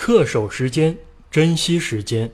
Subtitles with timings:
[0.00, 0.96] 恪守时间，
[1.30, 2.28] 珍惜时间。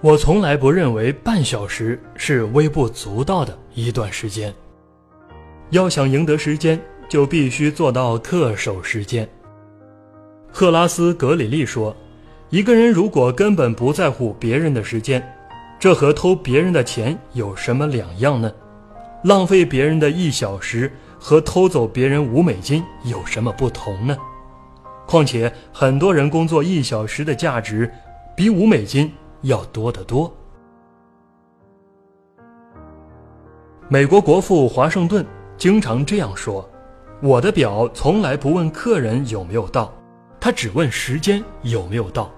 [0.00, 4.50] 我从来不认为半小时是微不足道的一段时间。
[5.68, 9.28] 要想赢得时间，就必须做到恪守时间。
[10.50, 11.94] 赫拉斯·格里利说
[12.48, 15.22] ：“一个人如果根本不在乎别人的时间，
[15.78, 18.50] 这和偷别人的钱有什么两样呢？
[19.24, 20.90] 浪费别人的一小时。”
[21.26, 24.14] 和偷走别人五美金有什么不同呢？
[25.06, 27.90] 况且很多人工作一小时的价值
[28.36, 30.30] 比五美金要多得多。
[33.88, 35.24] 美国国父华盛顿
[35.56, 36.68] 经常这样说
[37.22, 39.90] ：“我的表从来不问客人有没有到，
[40.38, 42.30] 他只问时间有没有到。”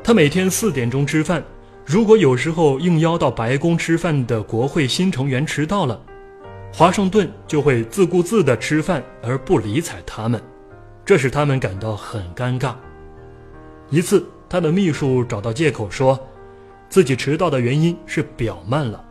[0.00, 1.42] 他每天四点钟吃饭，
[1.84, 6.00] 如果有时候应邀到白宫吃饭的国会新成员迟到了。
[6.76, 10.42] 华盛顿就会自顾自地吃饭而不理睬他们，
[11.04, 12.74] 这使他们感到很尴尬。
[13.90, 16.18] 一次，他的秘书找到借口说，
[16.88, 19.04] 自己迟到的原因是表慢了。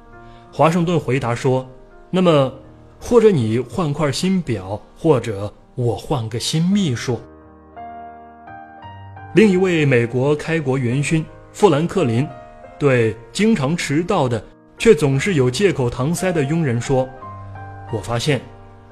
[0.52, 1.66] 华盛顿回答说
[2.12, 2.54] ：“那么，
[3.00, 7.18] 或者你换块新表，或者我换个新秘书。”
[9.36, 12.28] 另一位美国开国元勋富兰克林
[12.78, 14.44] 对经常迟到的
[14.78, 17.08] 却总是有借口搪塞的佣人说。
[17.94, 18.42] 我发现，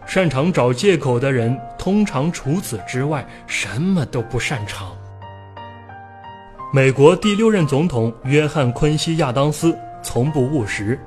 [0.06, 4.96] 擅长找借口的人，通常除此之外什么都不擅长。
[6.72, 11.00] 美国第六任总统约翰·昆西亚当斯从不务实。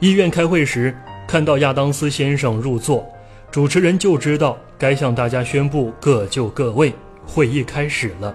[0.00, 0.94] 议院开会时，
[1.26, 3.10] 看到亚当斯先生入座，
[3.50, 6.94] 主持人就知道该向大家宣布各就各位，
[7.26, 8.34] 会议开始了。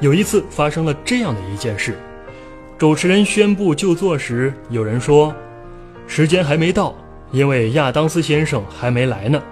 [0.00, 1.98] 有一次发生了这样的一件事：
[2.78, 5.34] 主持人宣布就座时，有人说
[6.08, 6.94] ：“时间还没到。”
[7.32, 9.42] 因为亚当斯先生还没来呢，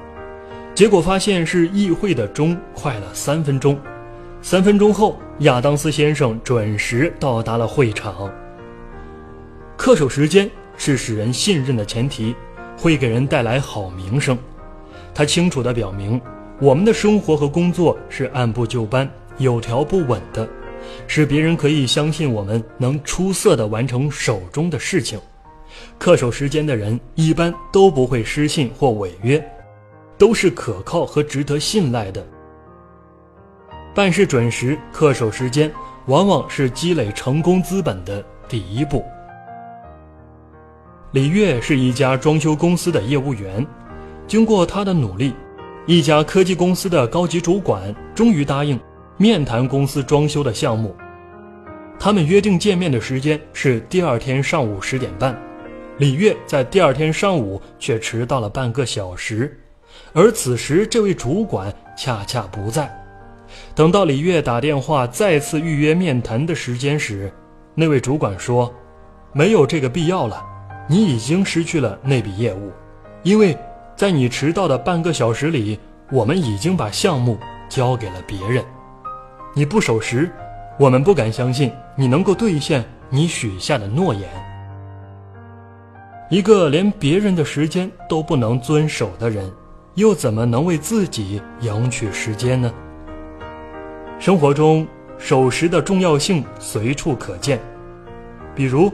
[0.75, 3.79] 结果发现是议会的钟快了三分钟。
[4.43, 8.31] 三分钟后，亚当斯先生准时到达了会场。
[9.79, 12.35] 恪守时间是使人信任的前提，
[12.77, 14.39] 会给人带来好名声。
[15.15, 16.21] 他清楚地表明，
[16.61, 20.47] 我们的生活和工作是按部就班、有条不紊的，
[21.07, 25.19] 使别人可以相信我们能出色地完成手中的事情。
[25.99, 29.43] 恪守时间的人一般都不会失信或违约，
[30.19, 32.27] 都是可靠和值得信赖的。
[33.95, 35.71] 办事准时、恪守时间，
[36.07, 39.05] 往往是积累成功资本的第一步。
[41.13, 43.67] 李月是一家装修公司的业务员，
[44.29, 45.35] 经过他的努力，
[45.87, 48.79] 一家科技公司的高级主管终于答应
[49.17, 50.95] 面谈公司装修的项目。
[51.99, 55.37] 他们约定见面的时间是第二天上午十点半。
[56.01, 59.61] 李月在第二天上午却迟到了半个小时，
[60.15, 62.91] 而此时这位主管恰恰不在。
[63.75, 67.31] 等到李月打电话再次预约面谈的时间时，
[67.75, 68.75] 那位主管说
[69.35, 70.43] ：“没有这个必要了，
[70.89, 72.73] 你已经失去了那笔业务，
[73.23, 73.55] 因为
[73.95, 75.79] 在你迟到的半个小时里，
[76.11, 77.37] 我们已经把项目
[77.69, 78.65] 交给了别人。
[79.53, 80.31] 你不守时，
[80.79, 84.27] 我们不敢相信你能够兑现你许下的诺言。”
[86.31, 89.51] 一个连别人的时间都不能遵守的人，
[89.97, 92.73] 又怎么能为自己赢取时间呢？
[94.21, 94.87] 生活中
[95.19, 97.59] 守时的重要性随处可见，
[98.55, 98.93] 比如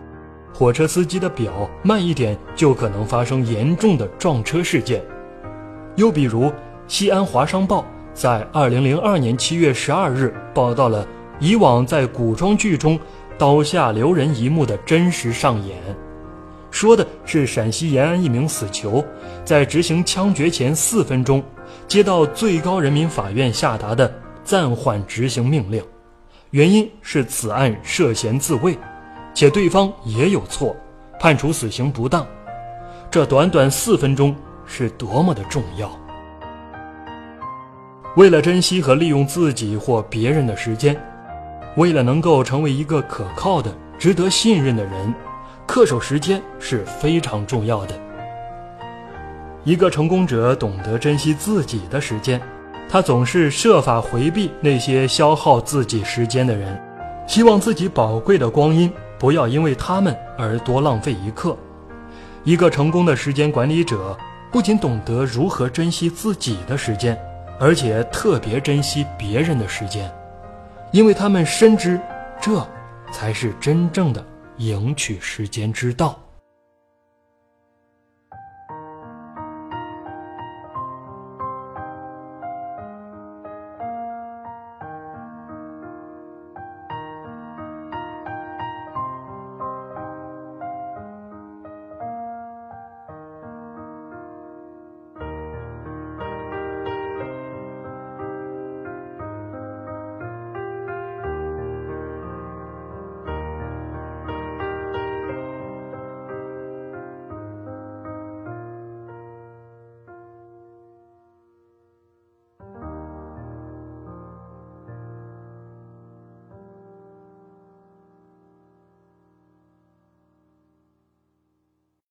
[0.50, 4.98] 火车司机的表慢一点就可能发生严重的撞车事件；
[5.96, 6.50] 又比如
[6.88, 11.06] 西安华商报在二零零二年七月十二日报道了
[11.38, 12.98] 以往在古装剧中
[13.36, 15.76] 刀下留人一幕的真实上演。
[16.76, 19.02] 说的是陕西延安一名死囚，
[19.46, 21.42] 在执行枪决前四分钟，
[21.88, 24.12] 接到最高人民法院下达的
[24.44, 25.82] 暂缓执行命令，
[26.50, 28.76] 原因是此案涉嫌自卫，
[29.32, 30.76] 且对方也有错，
[31.18, 32.26] 判处死刑不当。
[33.10, 34.36] 这短短四分钟
[34.66, 35.90] 是多么的重要！
[38.16, 40.94] 为了珍惜和利用自己或别人的时间，
[41.78, 45.14] 为了能够成为一个可靠的、值得信任的人。
[45.66, 47.94] 恪守时间是非常重要的。
[49.64, 52.40] 一个成功者懂得珍惜自己的时间，
[52.88, 56.80] 他总是设法回避那些消耗自己时间的人，
[57.26, 61.56] 希望自己宝贵的光阴不要因为他们而多浪费一刻。
[62.44, 64.16] 一个成功的时间管理者
[64.52, 67.18] 不仅懂得如何珍惜自己的时间，
[67.58, 70.08] 而且特别珍惜别人的时间，
[70.92, 72.00] 因为他们深知
[72.40, 72.64] 这
[73.10, 74.24] 才是真正的。
[74.58, 76.25] 赢取时间之道。